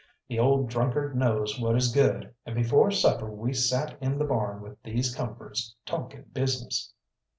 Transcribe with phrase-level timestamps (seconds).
[0.27, 4.59] The old drunkard knows what is good, and before supper we sat in the barn
[4.59, 6.91] with these comforts talking business.